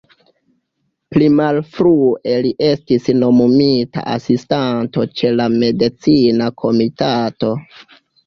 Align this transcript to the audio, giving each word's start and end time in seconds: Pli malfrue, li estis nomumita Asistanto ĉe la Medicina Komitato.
Pli 1.15 1.25
malfrue, 1.39 2.37
li 2.45 2.53
estis 2.69 3.05
nomumita 3.25 4.05
Asistanto 4.15 5.05
ĉe 5.21 5.33
la 5.37 5.47
Medicina 5.59 6.49
Komitato. 6.65 7.53